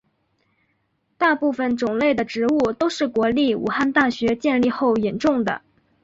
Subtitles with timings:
[1.19, 5.61] 大部分种类的植物都是国立武汉大学建立后引种的。